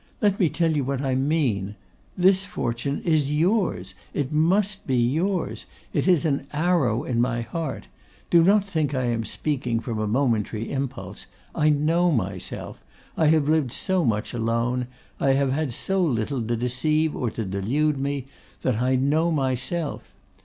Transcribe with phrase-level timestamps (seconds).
[0.19, 1.75] Let me tell you what I mean.
[2.17, 5.67] This fortune is yours; it must be yours.
[5.93, 7.85] It is an arrow in my heart.
[8.31, 11.27] Do not think I am speaking from a momentary impulse.
[11.53, 12.83] I know myself.
[13.15, 14.87] I have lived so much alone,
[15.19, 18.25] I have had so little to deceive or to delude me,
[18.63, 20.15] that I know myself.